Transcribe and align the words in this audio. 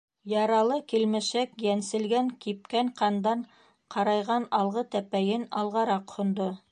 Яралы 0.31 0.77
килмешәк 0.91 1.51
йәнселгән, 1.67 2.31
кипкән 2.45 2.89
ҡандан 3.03 3.45
ҡарайған 3.97 4.51
алғы 4.63 4.85
тәпәйен 4.97 5.45
алғараҡ 5.63 6.17
һондо. 6.21 6.53